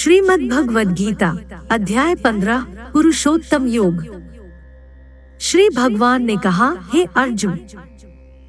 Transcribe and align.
श्रीमद् 0.00 0.48
भगवद 0.48 0.92
गीता 0.92 1.38
अध्याय 1.70 2.14
पंद्रह, 2.14 2.60
पुरुषोत्तम 2.92 3.66
योग। 3.66 4.04
श्री 5.40 5.68
भगवान 5.68 6.24
ने 6.24 6.36
कहा, 6.36 6.90
हे 6.94 7.04
अर्जुन, 7.16 7.58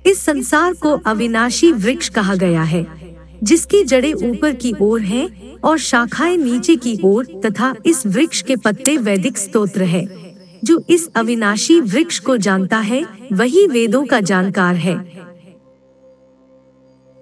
इस 0.06 0.20
संसार 0.20 0.74
को 0.74 0.90
अविनाशी 0.90 1.72
वृक्ष 1.72 2.10
कहा 2.10 2.36
गया 2.36 2.64
है, 2.64 2.86
जिसकी 3.44 3.84
जड़ें 3.84 4.14
ऊपर 4.14 4.54
की 4.54 4.74
ओर 4.82 5.02
हैं 5.02 5.58
और 5.60 5.78
शाखाएँ 5.78 6.38
नीचे 6.38 6.76
की 6.76 6.98
ओर 7.04 7.26
तथा 7.46 7.76
इस 7.86 8.06
वृक्ष 8.08 8.42
के 8.42 8.56
पत्ते 8.56 8.98
वैदिक 8.98 9.38
स्तोत्र 9.38 9.82
है। 9.82 10.08
जो 10.64 10.84
इस 10.90 11.10
अविनाशी 11.16 11.82
वृक्ष 11.82 12.20
को 12.20 12.38
जानता 12.38 12.78
है, 12.78 13.06
वही 13.34 13.68
वेदों 13.68 14.06
का 14.06 14.20
जानकार 14.20 14.76
है। 14.76 15.21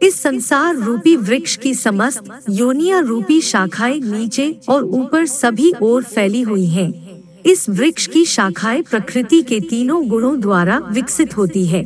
इस 0.04 0.22
संसार 0.22 0.76
रूपी 0.76 1.16
वृक्ष 1.16 1.56
की 1.56 1.74
समस्त 1.74 2.30
योनिया 2.50 3.00
रूपी 3.00 3.40
शाखाएँ 3.42 4.00
नीचे 4.00 4.60
और 4.70 4.84
ऊपर 4.84 5.26
सभी 5.26 5.72
ओर 5.82 6.04
फैली 6.04 6.42
हुई 6.42 6.66
हैं। 6.66 6.92
इस 7.46 7.70
वृक्ष 7.70 8.08
की 8.08 8.26
शाखाएँ 8.26 8.82
प्रकृति 8.82 9.42
के 9.42 9.60
तीनों 9.60 10.08
गुणों 10.08 10.40
द्वारा 10.42 10.78
विकसित 10.92 11.38
होती 11.38 11.66
है 11.68 11.84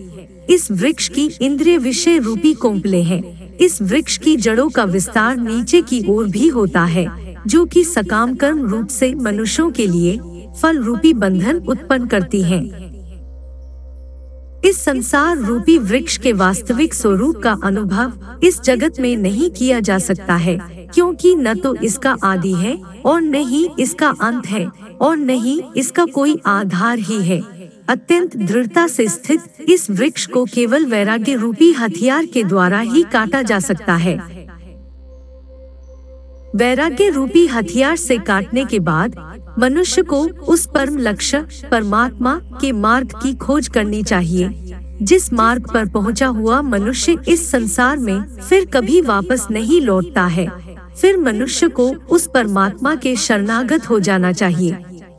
इस 0.50 0.72
वृक्ष 0.72 1.08
की 1.08 1.26
इंद्रिय 1.42 1.78
विषय 1.78 2.18
रूपी 2.18 2.54
कोम्पले 2.54 3.02
हैं। 3.02 3.58
इस 3.58 3.82
वृक्ष 3.82 4.18
की 4.18 4.36
जड़ों 4.36 4.70
का 4.70 4.84
विस्तार 4.84 5.38
नीचे 5.38 5.82
की 5.82 6.04
ओर 6.10 6.28
भी 6.28 6.48
होता 6.48 6.84
है, 6.86 7.06
जो 7.48 7.66
कि 7.66 7.84
सकाम 7.84 8.36
कर्म 8.36 8.66
रूप 8.66 8.88
से 8.88 9.14
मनुष्यों 9.16 9.72
के 9.72 9.88
लिए 9.88 10.18
फल 10.62 10.78
रूपी 10.78 11.14
बंधन 11.14 11.58
उत्पन्न 11.60 12.08
करती 12.08 12.42
हैं। 12.42 12.83
इस 14.66 14.84
संसार 14.84 15.38
रूपी 15.38 15.78
वृक्ष 15.80 16.18
के 16.18 16.32
वास्तविक 16.34 16.94
स्वरूप 16.94 17.38
का 17.38 17.56
अनुभव 17.64 18.40
इस 18.44 18.62
जगत 18.62 19.00
में 19.00 19.16
नहीं 19.18 19.50
किया 19.50 19.80
जा 19.80 19.98
सकता 20.00 20.36
है, 20.36 20.58
क्योंकि 20.94 21.34
न 21.36 21.54
तो 21.56 21.74
इसका 21.76 22.16
आदि 22.24 22.54
है 22.54 22.76
और 23.06 23.22
न 23.22 23.36
ही 23.46 23.68
इसका 23.80 24.10
अंत 24.22 24.46
है 24.46 24.66
और 25.02 25.18
न 25.18 25.30
ही 25.40 25.62
इसका 25.78 26.06
कोई 26.06 26.40
आधार 26.46 27.00
ही 27.00 27.22
है। 27.24 27.42
अत्यंत 27.90 28.38
दृढ़ता 28.38 28.88
से 28.88 29.08
स्थित 29.10 29.70
इस 29.70 29.90
वृक्ष 29.92 30.26
को 30.26 30.46
केवल 30.46 30.86
वैराग्य 30.86 31.36
रूपी 31.36 31.72
हथियार 31.74 32.26
के 32.26 32.44
द्वारा 32.44 32.80
ही 32.82 33.04
काटा 33.14 33.42
जा 33.42 33.60
सकता 33.60 33.96
है। 33.96 34.18
वैराग्य 36.56 37.10
रूपी 37.10 37.46
हथियार 37.48 37.96
से 37.96 38.18
काटने 38.20 38.66
के 38.66 38.80
बाद 38.82 39.16
मनुष्य 39.60 40.02
को 40.02 40.24
उस 40.24 40.66
परम 40.66 40.98
लक्ष्य, 40.98 41.46
परमात्मा 41.72 42.42
के 42.62 42.72
मार्ग 42.72 43.12
की 43.24 43.36
खोज 43.36 43.68
करनी 43.68 44.04
चाहिए। 44.04 44.74
जिस 45.02 45.34
मार्ग 45.34 45.72
पर 45.74 45.90
पहुँचा 45.90 46.28
हुआ 46.28 46.62
मनुष्य 46.62 47.18
इस 47.28 47.52
संसार 47.52 47.98
में 47.98 48.24
फिर 48.50 48.66
कभी 48.66 49.02
वापस 49.02 49.48
नहीं 49.52 49.82
लौटता 49.82 50.26
है। 50.26 50.48
फिर 51.02 51.18
मनुष्य 51.18 51.68
को 51.68 51.90
उस 51.90 52.30
परमात्मा 52.34 52.96
के 52.96 53.16
शरणागत 53.16 53.90
हो 53.90 54.00
जाना 54.00 54.32
चाहिए। 54.32 54.78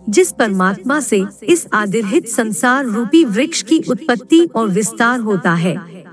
जिस 0.09 0.33
परमात्मा 0.33 1.01
से 1.01 1.25
इस 1.43 1.67
आदिरहित 1.73 2.29
संसार 2.29 2.85
रूपी 2.85 3.25
वृक्ष 3.25 3.63
की 3.63 3.83
उत्पत्ति 3.91 4.49
और 4.55 4.69
विस्तार 4.69 5.21
होता 5.21 5.55
है। 5.55 6.05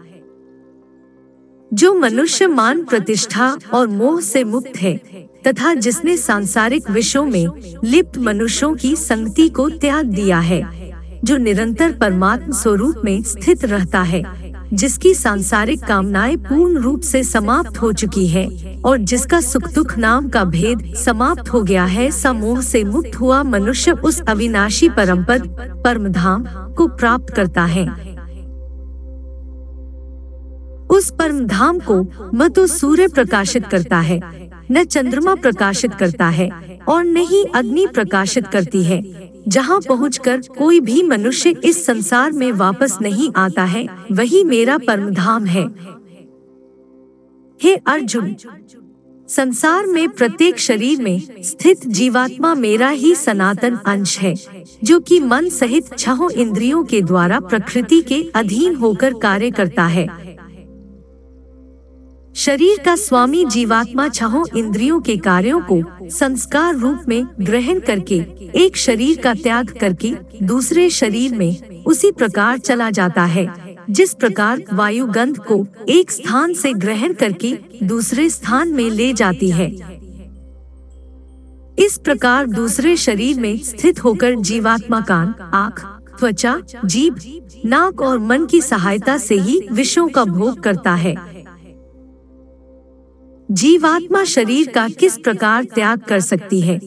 जो 1.73 1.93
मनुष्य 1.93 2.47
मान 2.47 2.83
प्रतिष्ठा 2.83 3.57
और 3.73 3.87
मोह 3.87 4.21
से 4.21 4.43
मुक्त 4.43 4.77
है 4.77 5.01
तथा 5.47 5.73
जिसने 5.73 6.17
सांसारिक 6.17 6.89
विषयों 6.89 7.25
में 7.25 7.47
लिप्त 7.83 8.17
मनुष्यों 8.17 8.73
की 8.75 8.95
संगति 8.95 9.49
को 9.49 9.69
त्याग 9.69 10.05
दिया 10.05 10.39
है, 10.39 10.61
जो 11.23 11.37
निरंतर 11.37 11.91
परमात्म 11.91 12.51
स्वरूप 12.51 13.01
में 13.05 13.21
स्थित 13.23 13.65
रहता 13.65 14.01
है, 14.01 14.23
जिसकी 14.73 15.13
सांसारिक 15.13 15.83
कामनाएँ 15.83 16.35
पूर्ण 16.37 16.77
रूप 16.77 17.01
से 17.01 17.23
समाप्त 17.23 17.77
हो 17.77 17.91
चुकी 17.93 18.27
है 18.27 18.47
और 18.85 18.97
जिसका 18.97 19.41
सुख 19.41 19.67
दुख 19.73 19.97
नाम 19.97 20.29
का 20.29 20.43
भेद 20.43 20.93
समाप्त 20.95 21.49
हो 21.49 21.61
गया 21.61 21.85
है, 21.85 22.09
समूह 22.11 22.61
से 22.61 22.83
मुक्त 22.83 23.15
हुआ 23.15 23.41
मनुष्य 23.43 23.91
उस 23.91 24.21
अविनाशी 24.21 24.89
परम 24.89 25.23
पद 25.23 25.47
परम 25.85 26.07
धाम 26.07 26.45
को 26.77 26.87
प्राप्त 26.87 27.33
करता 27.33 27.65
है। 27.65 27.85
उस 30.89 31.11
परम 31.19 31.45
धाम 31.47 31.79
को 31.79 32.01
म 32.33 32.47
तो 32.47 32.65
सूर्य 32.67 33.07
प्रकाशित 33.07 33.67
करता 33.67 33.99
है। 33.99 34.19
न 34.71 34.83
चंद्रमा 34.83 35.35
प्रकाशित 35.35 35.93
करता 35.93 36.27
है 36.29 36.49
और 36.89 37.03
न 37.03 37.17
ही 37.17 37.43
अग्नि 37.55 37.85
प्रकाशित 37.87 38.47
करती 38.47 38.83
है, 38.83 39.01
जहाँ 39.47 39.79
पहुंचकर 39.81 40.41
कोई 40.57 40.79
भी 40.79 41.03
मनुष्य 41.03 41.55
इस 41.63 41.85
संसार 41.85 42.31
में 42.31 42.51
वापस 42.51 42.97
नहीं 43.01 43.31
आता 43.35 43.63
है, 43.63 43.87
वही 44.11 44.43
मेरा 44.43 44.77
परम 44.77 45.09
धाम 45.09 45.45
है। 45.45 45.65
हे 47.59 47.75
अर्जुन, 47.75 48.35
संसार 49.29 49.85
में 49.85 50.09
प्रत्येक 50.09 50.59
शरीर 50.59 51.01
में 51.01 51.21
स्थित 51.43 51.87
जीवात्मा 51.87 52.53
मेरा 52.55 52.89
ही 52.89 53.13
सनातन 53.15 53.75
अंश 53.85 54.17
है, 54.19 54.33
जो 54.83 54.99
कि 54.99 55.19
मन 55.19 55.49
सहित 55.49 55.97
छह 55.97 56.27
इंद्रियों 56.35 56.83
के 56.83 57.01
द्वारा 57.01 57.39
प्रकृति 57.39 58.01
के 58.01 58.21
अधीन 58.35 58.75
होकर 58.75 59.13
कार्य 59.13 59.51
करता 59.51 59.85
है। 59.85 60.30
शरीर 62.35 62.77
का 62.85 62.95
स्वामी 62.95 63.45
जीवात्मा 63.45 64.09
छहों 64.09 64.45
इंद्रियों 64.57 65.01
के 65.01 65.17
कार्यों 65.17 65.61
को 65.61 66.09
संस्कार 66.09 66.75
रूप 66.75 66.99
में 67.07 67.27
ग्रहण 67.41 67.79
करके, 67.79 68.15
एक 68.55 68.77
शरीर 68.77 69.17
का 69.17 69.33
त्याग 69.33 69.77
करके, 69.81 70.15
दूसरे 70.43 70.89
शरीर 70.89 71.35
में 71.35 71.83
उसी 71.83 72.11
प्रकार 72.11 72.57
चला 72.57 72.89
जाता 72.89 73.25
है। 73.25 73.75
जिस 73.89 74.13
प्रकार 74.13 74.63
वायु 74.73 75.05
गंध 75.05 75.37
को 75.37 75.67
एक 75.89 76.11
स्थान 76.11 76.53
से 76.53 76.73
ग्रहण 76.73 77.13
करके 77.13 77.57
दूसरे 77.83 78.29
स्थान 78.29 78.69
में 78.69 78.89
ले 78.89 79.13
जाती 79.13 79.49
है। 79.49 79.71
इस 81.79 81.97
प्रकार 81.97 82.47
दूसरे 82.47 82.97
शरीर 82.97 83.39
में 83.39 83.57
स्थित 83.57 84.03
होकर 84.03 84.35
जीवात्मा 84.35 85.01
कान, 85.01 85.35
आँख, 85.53 85.85
त्वचा, 86.19 86.61
जीभ, 86.85 87.41
नाक 87.65 88.01
और 88.01 88.19
मन 88.19 88.45
की 88.45 88.61
सहायता 88.61 89.17
से 89.17 89.35
ही 89.35 89.67
विषयों 89.71 90.07
का 90.07 90.23
भोग 90.23 90.59
करता 90.59 90.95
है। 90.95 91.30
जीवात्मा 93.51 94.23
शरीर 94.23 94.67
का 94.67 94.89
किस 94.89 95.17
प्रकार 95.17 95.63
त्याग 95.63 95.99
कर 95.99 96.19
सकती 96.19 96.61
है? 96.61 96.79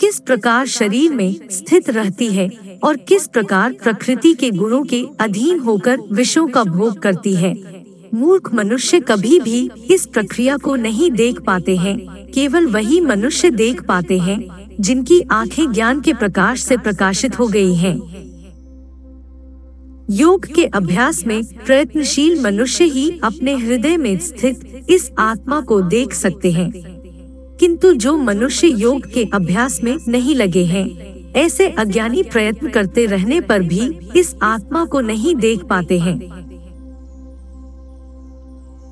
किस 0.00 0.20
प्रकार 0.20 0.66
शरीर 0.66 1.14
में 1.14 1.36
स्थित 1.50 1.90
रहती 1.90 2.26
है? 2.26 2.50
और 2.84 2.96
किस 2.96 3.26
प्रकार 3.26 3.72
प्रकृति 3.72 4.34
के 4.34 4.50
गुणों 4.50 4.82
के 4.82 5.04
अधीन 5.20 5.58
होकर 5.58 5.98
विषयों 6.12 6.48
का 6.48 6.64
भोग 6.64 6.98
करती 6.98 7.34
है? 7.34 7.84
मूर्ख 8.14 8.54
मनुष्य 8.54 9.00
कभी 9.00 9.40
भी 9.40 9.70
इस 9.90 10.06
प्रक्रिया 10.06 10.56
को 10.56 10.76
नहीं 10.76 11.10
देख 11.10 11.40
पाते 11.40 11.76
हैं। 11.76 12.26
केवल 12.34 12.66
वही 12.66 13.00
मनुष्य 13.00 13.50
देख 13.50 13.82
पाते 13.82 14.18
हैं, 14.18 14.68
जिनकी 14.80 15.20
आँखें 15.20 15.72
ज्ञान 15.72 16.00
के 16.00 16.12
प्रकाश 16.12 16.60
से 16.60 16.76
प्रकाशित 16.76 17.38
हो 17.38 17.46
गई 17.46 17.74
हैं। 17.74 18.22
योग 20.14 20.46
के 20.46 20.64
अभ्यास 20.64 21.26
में 21.26 21.44
प्रयत्नशील 21.44 22.42
मनुष्य 22.42 22.84
ही 22.84 23.20
अपने 23.24 23.56
हृदय 23.56 23.96
में 23.96 24.18
स्थित 24.18 24.84
इस 24.90 25.10
आत्मा 25.18 25.60
को 25.60 25.80
देख 25.80 26.14
सकते 26.14 26.52
हैं। 26.52 26.70
किंतु 27.60 27.92
जो 27.92 28.16
मनुष्य 28.16 28.68
योग 28.68 29.06
के 29.14 29.24
अभ्यास 29.34 29.80
में 29.84 29.98
नहीं 30.08 30.34
लगे 30.34 30.64
हैं, 30.64 31.12
ऐसे 31.32 31.68
अज्ञानी 31.68 32.22
प्रयत्न 32.22 32.70
करते 32.70 33.06
रहने 33.06 33.40
पर 33.40 33.62
भी 33.62 33.98
इस 34.16 34.36
आत्मा 34.42 34.84
को 34.84 35.00
नहीं 35.00 35.34
देख 35.34 35.64
पाते 35.64 35.98
हैं। 35.98 36.18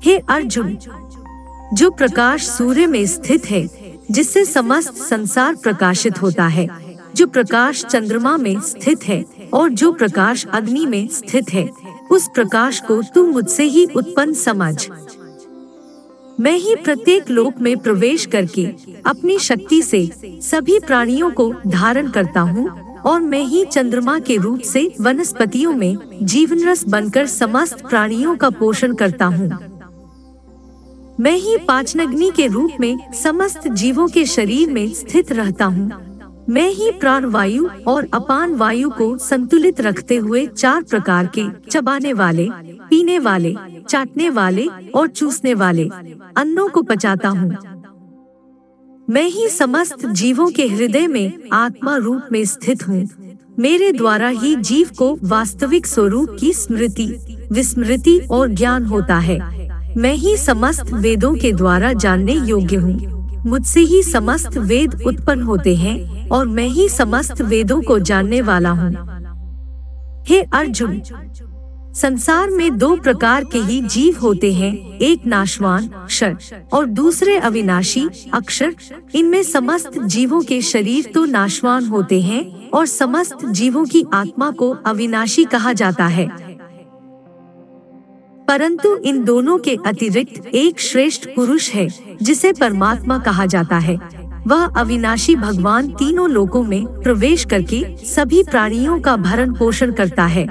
हे 0.03 0.17
अर्जुन, 0.17 0.77
जो 1.73 1.91
प्रकाश 1.91 2.43
सूर्य 2.43 2.87
में 2.87 3.05
स्थित 3.05 3.45
है, 3.45 3.69
जिससे 4.11 4.45
समस्त 4.45 4.93
संसार 4.93 5.55
प्रकाशित 5.55 6.21
होता 6.21 6.47
है 6.47 6.80
जो 7.15 7.27
प्रकाश 7.27 7.85
चंद्रमा 7.85 8.35
में 8.37 8.59
स्थित 8.61 9.03
है 9.03 9.23
और 9.53 9.69
जो 9.69 9.91
प्रकाश 9.91 10.45
अग्नि 10.45 10.85
में 10.85 11.07
स्थित 11.07 11.53
है, 11.53 11.69
उस 12.11 12.27
प्रकाश 12.27 12.79
को 12.79 13.01
तू 13.15 13.25
मुझसे 13.25 13.63
ही 13.63 13.85
उत्पन्न 13.95 14.33
समझ। 14.33 14.89
मैं 16.39 16.55
ही 16.57 16.75
प्रत्येक 16.75 17.29
लोक 17.29 17.59
में 17.61 17.77
प्रवेश 17.77 18.25
करके 18.25 18.65
अपनी 19.05 19.39
शक्ति 19.39 19.81
से 19.81 20.09
सभी 20.41 20.79
प्राणियों 20.79 21.31
को 21.31 21.53
धारण 21.67 22.09
करता 22.09 22.41
हूँ 22.41 22.69
और 23.01 23.21
मैं 23.21 23.43
ही 23.43 23.65
चंद्रमा 23.65 24.19
के 24.19 24.37
रूप 24.37 24.59
से 24.59 24.91
वनस्पतियों 25.01 25.73
में 25.73 25.97
जीवन 26.23 26.63
रस 26.63 26.83
बनकर 26.83 27.27
समस्त 27.27 27.81
प्राणियों 27.89 28.35
का 28.35 28.49
पोषण 28.49 28.95
करता 28.95 29.25
हूँ। 29.25 29.49
मैं 31.19 31.35
ही 31.35 31.57
पाचनग्नि 31.57 32.31
के 32.35 32.47
रूप 32.47 32.71
में 32.79 33.13
समस्त 33.13 33.67
जीवों 33.67 34.07
के 34.07 34.25
शरीर 34.25 34.71
में 34.71 34.93
स्थित 34.93 35.31
रहता 35.31 35.65
हूँ। 35.65 36.10
मैं 36.49 36.69
ही 36.69 36.91
प्राण 36.91 37.25
वायु 37.25 37.67
और 37.87 38.07
अपान 38.13 38.55
वायु 38.55 38.89
को 38.89 39.17
संतुलित 39.17 39.81
रखते 39.81 40.15
हुए 40.15 40.45
चार 40.45 40.83
प्रकार 40.83 41.29
के 41.37 41.69
चबाने 41.69 42.13
वाले, 42.13 42.49
पीने 42.89 43.19
वाले, 43.19 43.55
चाटने 43.89 44.29
वाले 44.29 44.67
और 44.95 45.07
चूसने 45.07 45.53
वाले 45.53 45.89
अन्नों 46.37 46.69
को 46.69 46.81
पचाता 46.81 47.29
हूँ। 47.29 47.55
मैं 49.09 49.25
ही 49.25 49.47
समस्त 49.49 50.05
जीवों 50.05 50.49
के 50.49 50.67
हृदय 50.67 51.07
में 51.07 51.33
आत्मा 51.53 51.95
रूप 51.95 52.21
में 52.31 52.45
स्थित 52.45 52.87
हूँ। 52.87 53.09
मेरे 53.59 53.91
द्वारा 53.91 54.27
ही 54.27 54.55
जीव 54.55 54.89
को 54.97 55.17
वास्तविक 55.23 55.87
स्वरूप 55.87 56.37
की 56.39 56.53
स्मृति, 56.53 57.37
विस्मृति 57.51 58.19
और 58.31 58.47
ज्ञान 58.47 58.85
होता 58.85 59.17
है। 59.17 59.39
मैं 59.97 60.13
ही 60.13 60.37
समस्त 60.37 60.93
वेदों 60.93 61.35
के 61.35 61.51
द्वारा 61.51 61.93
जानने 61.93 62.33
योग्य 62.33 62.75
हूँ। 62.75 63.21
मुझसे 63.45 63.79
ही 63.79 64.03
समस्त 64.03 64.57
वेद 64.57 65.03
उत्पन्न 65.07 65.41
होते 65.41 65.75
हैं। 65.75 66.20
और 66.31 66.47
मैं 66.47 66.67
ही 66.67 66.89
समस्त 66.89 67.41
वेदों 67.41 67.81
को 67.81 67.99
जानने 67.99 68.41
वाला 68.41 68.69
हूँ। 68.69 68.91
हे 70.27 70.41
अर्जुन, 70.41 71.01
संसार 71.93 72.49
में 72.49 72.77
दो 72.77 72.95
प्रकार 72.95 73.43
के 73.43 73.59
ही 73.59 73.81
जीव 73.81 74.19
होते 74.19 74.53
हैं, 74.53 74.97
एक 74.97 75.25
नाशवान 75.25 75.87
क्षर 75.87 76.37
और 76.73 76.85
दूसरे 76.85 77.37
अविनाशी 77.37 78.07
अक्षर 78.33 78.75
इनमें 79.15 79.43
समस्त 79.43 79.99
जीवों 79.99 80.41
के 80.41 80.61
शरीर 80.61 81.11
तो 81.13 81.25
नाशवान 81.25 81.85
होते 81.85 82.21
हैं, 82.21 82.69
और 82.69 82.85
समस्त 82.85 83.45
जीवों 83.45 83.85
की 83.85 84.05
आत्मा 84.13 84.51
को 84.51 84.69
अविनाशी 84.85 85.43
कहा 85.43 85.73
जाता 85.73 86.05
है। 86.05 86.29
परंतु 88.47 88.95
इन 88.95 89.23
दोनों 89.23 89.57
के 89.57 89.77
अतिरिक्त 89.85 90.45
एक 90.45 90.79
श्रेष्ठ 90.79 91.27
पुरुष 91.35 91.69
है, 91.71 91.87
जिसे 92.21 92.53
परमात्मा 92.53 93.17
कहा 93.17 93.45
जाता 93.45 93.77
है। 93.77 94.20
वह 94.47 94.65
अविनाशी 94.77 95.35
भगवान 95.35 95.87
तीनों 95.91 96.29
लोकों 96.29 96.63
में 96.63 96.85
प्रवेश 97.01 97.45
करके 97.45 97.83
सभी 98.05 98.43
प्राणियों 98.43 98.99
का 98.99 99.15
भरण 99.17 99.53
पोषण 99.53 99.91
करता 99.91 100.25
है। 100.25 100.45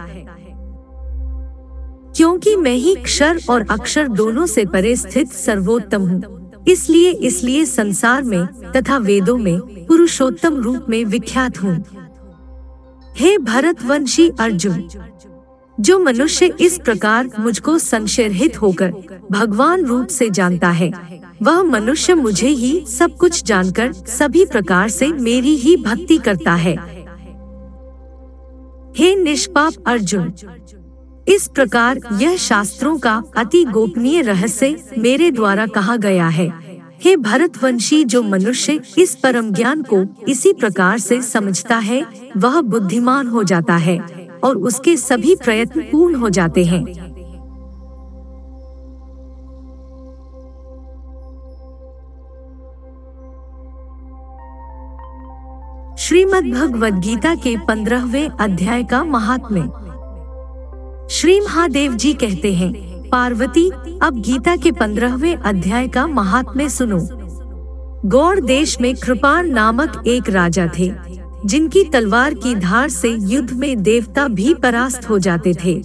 क्योंकि 2.16 2.54
मैं 2.56 2.74
ही 2.74 2.94
क्षर 2.94 3.40
और 3.50 3.66
अक्षर 3.70 4.08
दोनों 4.10 4.46
से 4.46 4.64
परे 4.66 4.94
स्थित 4.96 5.32
सर्वोत्तम 5.32 6.02
हूँ, 6.02 6.22
इसलिए 6.68 7.10
इसलिए 7.10 7.64
संसार 7.66 8.22
में 8.22 8.46
तथा 8.72 8.96
वेदों 8.98 9.36
में 9.38 9.86
पुरुषोत्तम 9.86 10.56
रूप 10.56 10.86
में 10.88 11.04
विख्यात 11.06 11.62
हूँ। 11.62 11.76
हे 13.14 13.36
भरतवंशी 13.38 14.28
अर्जुन 14.40 14.82
जो 15.80 15.98
मनुष्य 15.98 16.46
इस 16.60 16.78
प्रकार 16.78 17.28
मुझको 17.38 17.78
संशयरहित 17.78 18.60
होकर 18.62 18.92
भगवान 19.32 19.84
रूप 19.84 20.06
से 20.06 20.30
जानता 20.30 20.70
है, 20.70 20.90
वह 21.42 21.62
मनुष्य 21.62 22.14
मुझे 22.14 22.48
ही 22.48 22.84
सब 22.86 23.16
कुछ 23.16 23.44
जानकर 23.44 23.92
सभी 23.92 24.44
प्रकार 24.44 24.88
से 24.88 25.08
मेरी 25.08 25.56
ही 25.56 25.76
भक्ति 25.76 26.18
करता 26.18 26.54
है। 26.54 26.76
हे 28.96 29.14
निष्पाप 29.16 29.72
अर्जुन, 29.86 30.32
इस 31.28 31.48
प्रकार 31.48 32.00
यह 32.12 32.36
शास्त्रों 32.36 32.98
का 32.98 33.22
अति 33.36 33.64
गोपनीय 33.64 34.22
रहस्य 34.22 34.76
मेरे 34.98 35.30
द्वारा 35.30 35.66
कहा 35.66 35.96
गया 35.96 36.28
है। 36.28 36.52
हे 37.00 37.16
भरतवंशी, 37.16 38.04
जो 38.04 38.22
मनुष्य 38.22 38.80
इस 38.98 39.14
परम 39.14 39.50
ज्ञान 39.50 39.82
को 39.82 40.04
इसी 40.28 40.52
प्रकार 40.52 40.98
से 40.98 41.22
समझता 41.22 41.76
है, 41.76 42.04
वह 42.36 42.60
बुद्धिमान 42.60 43.26
हो 43.26 43.42
जाता 43.42 43.76
है। 43.76 44.19
और 44.44 44.56
उसके 44.56 44.96
सभी 44.96 45.34
प्रयत्न 45.34 45.80
पूर्ण 45.80 46.14
हो 46.14 46.30
जाते 46.30 46.64
हैं। 46.64 46.84
श्रीमद् 55.98 56.50
भगवद 56.52 56.94
गीता 56.94 57.34
के 57.34 57.56
पंद्रहवे 57.56 58.28
अध्याय 58.40 58.84
का 58.84 59.04
महात्म्य। 59.04 59.62
श्री 61.10 61.40
महादेव 61.40 61.94
जी 61.94 62.14
कहते 62.14 62.54
हैं, 62.54 62.72
पार्वती, 63.08 63.70
अब 64.02 64.20
गीता 64.20 64.56
के 64.56 64.72
पंद्रहवे 64.72 65.34
अध्याय 65.34 65.88
का 65.88 66.06
महात्म्य 66.06 66.68
सुनो। 66.68 66.98
गौर 68.08 68.40
देश 68.40 68.80
में 68.80 68.94
कृपाण 68.96 69.48
नामक 69.48 70.02
एक 70.06 70.28
राजा 70.28 70.70
थे। 70.78 71.09
जिनकी 71.44 71.84
तलवार 71.84 72.34
की 72.34 72.54
धार 72.54 72.88
से 72.88 73.08
युद्ध 73.08 73.52
में 73.52 73.82
देवता 73.82 74.28
भी 74.28 74.54
परास्त 74.54 75.08
हो 75.10 75.18
जाते 75.18 75.54
थे। 75.64 75.80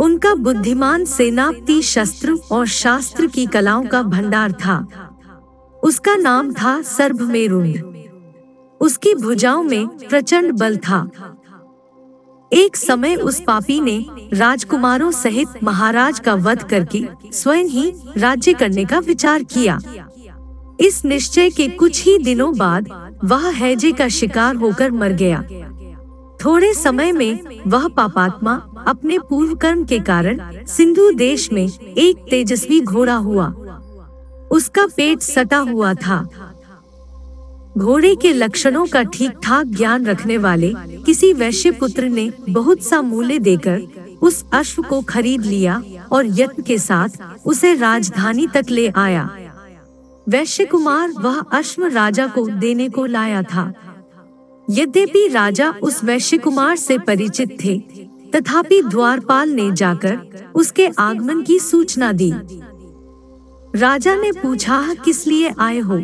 उनका 0.00 0.34
बुद्धिमान 0.34 1.04
सेनापति 1.04 1.82
शस्त्र 1.82 2.38
और 2.52 2.66
शास्त्र 2.66 3.26
की 3.26 3.46
कलाओं 3.46 3.84
का 3.84 4.02
भंडार 4.02 4.52
था। 4.52 4.78
उसका 5.84 6.16
नाम 6.16 6.52
था 6.52 6.82
सर्भमेरुंड 6.82 7.82
उसकी 8.80 9.14
भुजाओं 9.14 9.62
में 9.62 9.86
प्रचंड 9.88 10.52
बल 10.52 10.76
था। 10.76 11.08
एक 12.52 12.76
समय 12.76 13.14
उस 13.14 13.40
पापी 13.46 13.80
ने 13.80 14.06
राजकुमारों 14.32 15.10
सहित 15.10 15.48
महाराज 15.62 16.20
का 16.20 16.34
वध 16.34 16.62
करके 16.62 17.06
स्वयं 17.32 17.64
ही 17.64 17.92
राज्य 18.16 18.52
करने 18.52 18.84
का 18.84 18.98
विचार 18.98 19.42
किया। 19.42 19.78
इस 20.80 21.04
निश्चय 21.04 21.50
के 21.50 21.68
कुछ 21.68 22.04
ही 22.04 22.18
दिनों 22.18 22.56
बाद 22.58 23.07
वह 23.24 23.48
हैजे 23.48 23.92
का 23.92 24.08
शिकार 24.08 24.56
होकर 24.56 24.90
मर 24.90 25.12
गया। 25.12 25.42
थोड़े 26.44 26.74
समय 26.74 27.12
में 27.12 27.40
वह 27.66 27.88
पापात्मा 27.88 28.52
अपने 28.88 29.18
पूर्व 29.18 29.54
कर्म 29.54 29.84
के 29.84 29.98
कारण 29.98 30.64
सिंधु 30.66 31.10
देश 31.12 31.52
में 31.52 31.66
एक 31.98 32.16
तेजस्वी 32.30 32.80
घोड़ा 32.80 33.14
हुआ। 33.14 33.46
उसका 34.50 34.86
पेट 34.86 35.20
सटा 35.20 35.58
हुआ 35.58 35.94
था। 35.94 36.28
घोड़े 37.78 38.14
के 38.14 38.32
लक्षणों 38.32 38.86
का 38.86 39.02
ठीक 39.02 39.30
ठाक 39.42 39.66
ज्ञान 39.66 40.06
रखने 40.06 40.38
वाले 40.38 40.74
किसी 41.06 41.32
वैश्य 41.32 41.70
पुत्र 41.70 42.04
ने 42.04 42.32
बहुत 42.50 42.82
सा 42.82 43.00
मूल्य 43.02 43.38
देकर 43.38 43.82
उस 44.22 44.44
अश्व 44.52 44.82
को 44.82 45.00
खरीद 45.00 45.42
लिया 45.42 45.82
और 46.12 46.26
यत्न 46.26 46.62
के 46.62 46.78
साथ 46.78 47.08
उसे 47.46 47.74
राजधानी 47.74 48.46
तक 48.46 48.66
ले 48.70 48.88
आया। 48.88 49.30
वैश्य 50.28 50.64
कुमार 50.64 51.10
वह 51.10 51.40
अश्व 51.40 51.84
राजा 51.86 52.26
को 52.26 52.48
देने 52.48 52.88
को 52.88 53.06
लाया 53.06 53.42
था। 53.42 53.72
यद्यपि 54.70 55.28
राजा 55.28 55.74
उस 55.82 56.04
वैश्य 56.04 56.38
कुमार 56.38 56.76
से 56.76 56.98
परिचित 56.98 57.56
थे, 57.64 57.78
तथापि 58.34 58.82
द्वारपाल 58.82 59.50
ने 59.50 59.72
जाकर 59.72 60.18
उसके 60.54 60.86
आगमन 60.86 61.42
की 61.42 61.58
सूचना 61.58 62.12
दी। 62.12 62.34
राजा 63.76 64.14
ने 64.14 64.32
पूछा, 64.32 64.94
किस 64.94 65.26
लिए 65.26 65.54
आए 65.58 65.78
हो? 65.78 65.98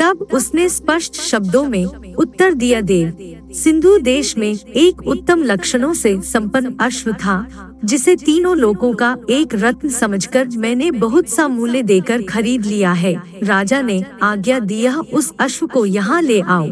तब 0.00 0.26
उसने 0.32 0.68
स्पष्ट 0.68 1.14
शब्दों 1.14 1.64
में 1.64 2.14
उत्तर 2.14 2.54
दिया, 2.54 2.80
देव 2.80 3.08
सिंधु 3.54 3.98
देश 3.98 4.38
में 4.38 4.52
एक 4.54 5.02
उत्तम 5.06 5.42
लक्षणों 5.42 5.94
से 5.94 6.22
संपन्न 6.22 6.76
अश्व 6.80 7.12
था, 7.12 7.48
जिसे 7.84 8.16
तीनों 8.16 8.56
लोगों 8.56 8.94
का 8.94 9.16
एक 9.30 9.48
रत्न 9.54 9.88
समझकर 9.88 10.48
मैंने 10.48 10.90
बहुत 10.90 11.28
सा 11.28 11.48
मूल्य 11.48 11.82
देकर 11.82 12.22
खरीद 12.22 12.66
लिया 12.66 12.92
है। 12.92 13.22
राजा 13.42 13.82
ने 13.82 14.04
आज्ञा 14.22 14.58
दिया, 14.58 14.96
उस 14.96 15.32
अश्व 15.40 15.66
को 15.66 15.86
यहाँ 15.86 16.22
ले 16.22 16.40
आओ। 16.40 16.68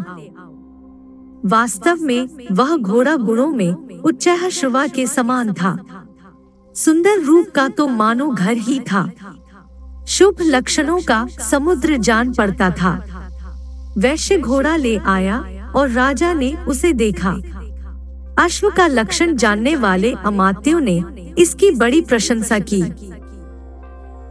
वास्तव 1.44 1.98
में, 2.00 2.28
वह 2.52 2.76
घोड़ा 2.76 3.16
गुणों 3.16 3.50
में 3.50 4.00
उच्च 4.00 4.28
श्रवा 4.28 4.86
के 4.86 5.06
समान 5.06 5.52
था। 5.52 5.78
सुंदर 6.74 7.20
रूप 7.20 7.46
का 7.54 7.68
तो 7.68 7.88
मानो 7.88 8.28
घर 8.28 8.56
ही 8.56 8.80
था। 8.80 9.10
शुभ 10.08 10.36
लक्षणों 10.40 11.00
का 11.00 11.26
समुद्र 11.50 11.96
जान 11.96 12.32
पड़ता 12.32 12.70
था। 12.70 13.18
वैश्य 13.98 14.38
घोड़ा 14.38 14.76
ले 14.76 14.96
आया 14.96 15.44
और 15.76 15.88
राजा 15.90 16.32
ने 16.32 16.54
उसे 16.68 16.92
देखा। 16.92 17.30
अश्व 18.38 18.70
का 18.70 18.86
लक्षण 18.86 19.34
जानने 19.36 19.74
वाले 19.76 20.12
अमात्यों 20.24 20.80
ने 20.80 21.02
इसकी 21.38 21.70
बड़ी 21.70 22.00
प्रशंसा 22.00 22.58
की। 22.58 22.82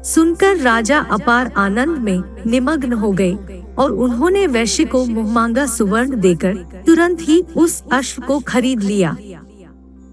सुनकर 0.03 0.57
राजा 0.57 1.00
अपार 1.12 1.51
आनंद 1.57 1.98
में 1.98 2.24
निमग्न 2.48 2.93
हो 2.93 3.12
गए 3.12 3.38
और 3.77 3.91
उन्होंने 3.91 4.45
वैश्य 4.48 4.86
को 4.86 5.05
मुहमांगा 5.05 5.65
सुवर्ण 5.65 6.19
देकर 6.19 6.55
तुरंत 6.86 7.21
ही 7.21 7.41
उस 7.57 7.83
अश्व 7.91 8.21
को 8.21 8.39
खरीद 8.39 8.83
लिया। 8.83 9.15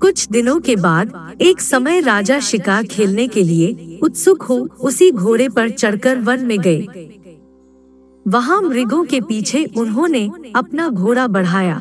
कुछ 0.00 0.26
दिनों 0.28 0.58
के 0.61 0.76
बाद 0.76 1.12
एक 1.40 1.61
समय 1.61 2.00
राजा 2.00 2.38
शिकार 2.40 2.85
खेलने 2.85 3.26
के 3.28 3.42
लिए 3.42 3.99
उत्सुक 4.02 4.42
हो 4.42 4.56
उसी 4.80 5.11
घोड़े 5.11 5.49
पर 5.49 5.70
चढ़कर 5.70 6.18
वन 6.18 6.44
में 6.44 6.58
गए। 6.61 6.80
वहाँ 8.27 8.61
मृगों 8.63 9.05
के 9.05 9.21
पीछे 9.21 9.65
उन्होंने 9.77 10.31
अपना 10.57 10.89
घोड़ा 10.89 11.27
बढ़ाया। 11.27 11.77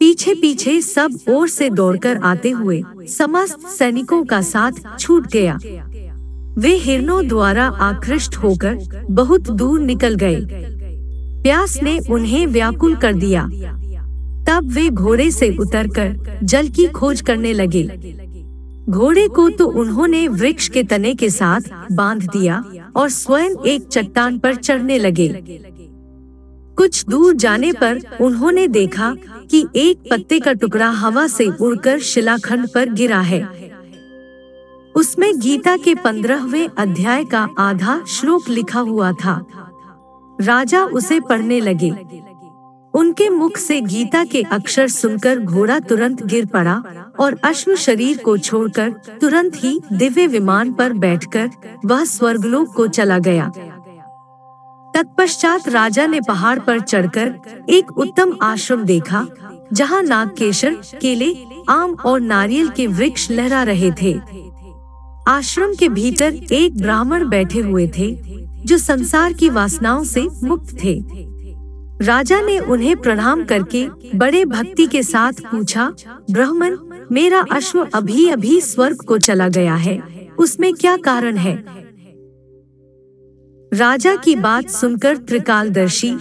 पीछे 0.00 0.34
पीछे 0.34 0.80
सब 0.80 1.18
ओर 1.28 1.48
से 1.48 1.70
दौड़कर 1.70 2.16
आते 2.16 2.50
हुए 2.50 2.82
समस्त 3.08 3.66
सैनिकों 3.68 4.24
का 4.24 4.40
साथ 4.42 4.98
छूट 4.98 5.26
गया। 5.26 5.58
वे 6.58 6.74
हिरणों 6.74 7.26
द्वारा 7.28 7.66
आकृष्ट 7.80 8.36
होकर 8.36 8.78
बहुत 9.10 9.50
दूर 9.50 9.80
निकल 9.80 10.14
गए। 10.14 10.40
प्यास 11.42 11.82
ने 11.82 11.98
उन्हें 12.10 12.46
व्याकुल 12.46 12.94
कर 12.96 13.12
दिया। 13.12 13.48
तब 14.46 14.70
वे 14.74 14.88
घोड़े 14.90 15.30
से 15.30 15.56
उतरकर 15.56 16.38
जल 16.42 16.68
की 16.68 16.86
खोज 16.86 17.20
करने 17.20 17.52
लगे। 17.52 17.82
घोड़े 18.90 19.28
को 19.28 19.48
तो 19.50 19.66
उन्होंने 19.66 20.28
वृक्ष 20.28 20.68
के 20.68 20.82
तने 20.82 21.14
के 21.14 21.30
साथ 21.30 21.60
बाँध 21.92 22.22
दिया 22.22 22.64
और 22.96 23.08
स्वयं 23.08 23.50
एक 23.66 23.86
चट्टान 23.88 24.38
पर 24.38 24.54
चढ़ने 24.54 24.98
लगे। 24.98 25.28
कुछ 26.78 27.04
दूर 27.04 27.34
जाने 27.34 27.72
पर 27.72 28.00
उन्होंने 28.20 28.68
देखा 28.68 29.14
कि 29.50 29.66
एक 29.76 30.08
पत्ते 30.10 30.40
का 30.40 30.52
टुकड़ा 30.52 30.90
हवा 30.90 31.26
से 31.26 31.48
उड़कर 31.60 31.98
शिलाखंड 31.98 32.68
पर 32.68 32.92
गिरा 32.92 33.20
है। 33.20 33.42
उसमें 34.96 35.40
गीता 35.40 35.76
के 35.76 35.94
पंद्रहवे 35.94 36.68
अध्याय 36.78 37.24
का 37.24 37.48
आधा 37.58 38.04
श्लोक 38.08 38.48
लिखा 38.48 38.80
हुआ 38.80 39.12
था। 39.12 39.46
राजा 40.40 40.84
उसे 40.84 41.20
पढ़ने 41.20 41.60
लगे। 41.60 41.90
उनके 42.94 43.28
मुख 43.30 43.56
से 43.56 43.80
गीता 43.80 44.24
के 44.24 44.42
अक्षर 44.42 44.88
सुनकर 44.88 45.38
घोड़ा 45.38 45.78
तुरंत 45.78 46.22
गिर 46.22 46.46
पड़ा 46.46 46.82
और 47.20 47.38
अश्व 47.44 47.74
शरीर 47.76 48.18
को 48.18 48.38
छोड़कर 48.38 48.90
तुरंत 49.20 49.52
ही 49.56 49.80
दिव्य 49.92 50.26
विमान 50.26 50.72
पर 50.72 50.92
बैठकर 50.92 51.50
वह 51.84 52.04
स्वर्गलोक 52.04 52.74
को 52.74 52.86
चला 52.88 53.18
गया। 53.18 53.50
तत्पश्चात 54.94 55.68
राजा 55.68 56.06
ने 56.06 56.20
पहाड़ 56.20 56.58
पर 56.58 56.80
चढ़कर 56.80 57.34
एक 57.68 57.98
उत्तम 57.98 58.36
आश्रम 58.42 58.84
देखा, 58.84 59.26
जहाँ 59.72 60.02
नागकेशर, 60.02 60.74
केले, 61.00 61.34
आम 61.68 61.94
और 61.94 62.20
नारियल 62.20 62.68
के 62.68 62.86
वृक्ष 62.86 63.30
लहरा 63.30 63.62
रहे 63.62 63.90
थे। 64.02 64.20
आश्रम 65.28 65.74
के 65.74 65.88
भीतर 65.88 66.34
एक 66.52 66.76
ब्राह्मण 66.76 67.28
बैठे 67.28 67.60
हुए 67.60 67.86
थे, 67.98 68.14
जो 68.64 68.78
संसार 68.78 69.32
की 69.32 69.48
वासनाओं 69.48 70.04
से 70.04 70.26
मुक्त 70.42 70.76
थे। 70.84 71.29
राजा 72.02 72.40
ने 72.40 72.58
उन्हें 72.58 72.96
प्रणाम 72.96 73.44
करके 73.44 73.86
बड़े 74.14 74.44
भक्ति 74.44 74.86
के 74.86 75.02
साथ 75.02 75.40
पूछा, 75.50 75.92
ब्राह्मण, 76.30 76.76
मेरा 77.12 77.44
अश्व 77.52 77.86
अभी 77.94 78.28
अभी 78.28 78.60
स्वर्ग 78.60 79.02
को 79.02 79.18
चला 79.18 79.48
गया 79.48 79.74
है, 79.74 80.00
उसमें 80.38 80.72
क्या 80.74 80.96
कारण 80.96 81.36
है? 81.36 81.54
राजा 83.72 84.14
की 84.16 84.34
बात 84.36 84.68
सुनकर 84.68 85.16
त्रिकालदर्शी, 85.16 86.12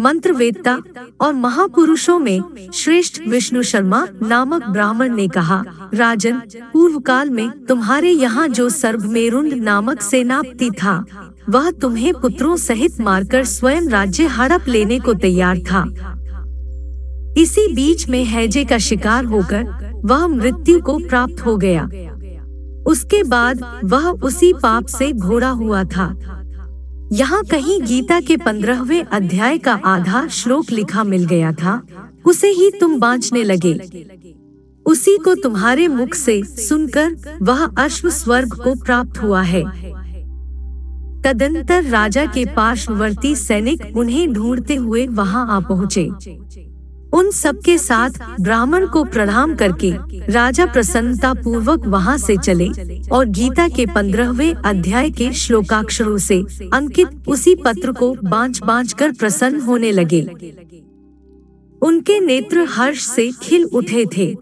मंत्रवेत्ता 0.00 0.78
और 1.20 1.32
महापुरुषों 1.34 2.18
में 2.18 2.70
श्रेष्ठ 2.74 3.20
विष्णु 3.28 3.62
शर्मा 3.62 4.06
नामक 4.22 4.66
ब्राह्मण 4.66 5.14
ने 5.14 5.28
कहा, 5.28 5.62
राजन 5.94 6.40
पूर्व 6.72 6.98
काल 7.00 7.30
में 7.30 7.48
तुम्हारे 7.66 8.10
यहाँ 8.10 8.48
जो 8.48 8.68
सर्वमेरुंड 8.68 9.52
नामक 9.54 10.00
सेनापति 10.00 10.70
था 10.72 11.04
वह 11.48 11.70
तुम्हें 11.70 12.12
पुत्रों 12.12 12.56
सहित 12.56 13.00
मारकर 13.00 13.44
स्वयं 13.44 13.88
राज्य 13.88 14.26
हड़प 14.26 14.68
लेने 14.68 14.98
को 14.98 15.14
तैयार 15.14 15.58
था। 15.58 15.84
इसी 17.38 17.74
बीच 17.74 18.08
में 18.08 18.24
हैजे 18.24 18.64
का 18.64 18.78
शिकार 18.78 19.24
होकर 19.24 19.66
वह 20.04 20.26
मृत्यु 20.26 20.80
को 20.80 20.98
प्राप्त 20.98 21.40
हो 21.40 21.56
गया। 21.56 21.84
उसके 22.86 23.22
बाद 23.22 23.64
वह 23.84 24.08
उसी 24.08 24.52
पाप 24.52 24.86
से 24.86 25.12
घोड़ा 25.12 25.48
हुआ 25.48 25.84
था। 25.84 26.14
यहाँ 27.12 27.42
कहीं 27.44 27.80
गीता 27.82 28.20
के 28.20 28.36
पंद्रहवे 28.36 29.00
अध्याय 29.12 29.58
का 29.58 29.74
आधा 29.84 30.26
श्लोक 30.28 30.70
लिखा 30.70 31.04
मिल 31.04 31.24
गया 31.24 31.52
था, 31.52 31.80
उसे 32.26 32.48
ही 32.48 32.70
तुम 32.70 32.98
बांचने 33.00 33.42
लगे। 33.42 33.74
उसी 34.86 35.16
को 35.16 35.34
तुम्हारे 35.34 35.88
मुख 35.88 36.14
से 36.14 36.42
सुनकर 36.44 37.38
वह 37.42 37.64
अश्व 37.78 38.10
स्वर्ग 38.10 38.54
को 38.54 38.74
प्राप्त 38.74 39.22
हुआ 39.22 39.42
है। 39.42 39.85
तदंतर 41.26 41.84
राजा 41.84 42.24
के 42.26 42.44
पार्श्ववर्ती 42.46 43.34
सैनिक 43.36 43.96
उन्हें 43.96 44.32
ढूंढते 44.32 44.74
हुए 44.74 45.06
वहाँ 45.06 45.46
आ 45.48 45.58
पहुँचे। 45.60 46.04
उन 47.12 47.30
सबके 47.30 47.76
साथ 47.78 48.10
ब्राह्मण 48.40 48.86
को 48.86 49.02
प्रणाम 49.04 49.54
करके 49.54 49.90
राजा 50.32 50.66
प्रसन्नता 50.66 51.32
पूर्वक 51.34 51.86
वहाँ 51.86 52.16
से 52.18 52.36
चले 52.36 52.68
और 53.12 53.26
गीता 53.28 53.68
के 53.68 53.86
पंद्रहवे 53.86 54.52
अध्याय 54.64 55.10
के 55.10 55.32
श्लोकाक्षरों 55.32 56.18
से 56.18 56.40
अंकित 56.72 57.28
उसी 57.28 57.54
पत्र 57.54 57.92
को 57.92 58.14
बांच 58.24 58.60
बांच 58.62 58.92
कर 58.92 59.12
प्रसन्न 59.12 59.60
होने 59.60 59.92
लगे। 59.92 60.22
उनके 61.82 62.20
नेत्र 62.20 62.66
हर्ष 62.70 63.06
से 63.06 63.30
खिल 63.42 63.64
उठे 63.64 64.04
थे। 64.16 64.34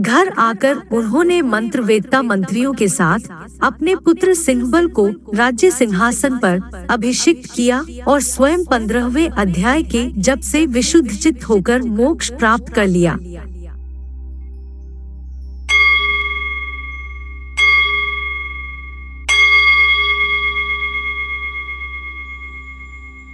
घर 0.00 0.28
आकर 0.38 0.76
उन्होंने 0.92 1.40
मंत्रवेत्ता 1.42 2.22
मंत्रियों 2.22 2.72
के 2.72 2.88
साथ 2.88 3.18
अपने 3.62 3.94
पुत्र 3.96 4.34
सिंहबल 4.34 4.86
को 4.88 5.06
राज्य 5.34 5.70
सिंहासन 5.70 6.38
पर 6.38 6.86
अभिषिक्त 6.90 7.50
किया 7.54 7.84
और 8.08 8.20
स्वयं 8.20 8.64
पंद्रहवे 8.64 9.26
अध्याय 9.38 9.82
के 9.82 10.06
जब 10.20 10.40
से 10.40 10.66
विशुद्ध 10.66 11.10
चित्त 11.10 11.44
होकर 11.44 11.82
मोक्ष 11.82 12.30
प्राप्त 12.30 12.72
कर 12.74 12.86
लिया। 12.86 13.18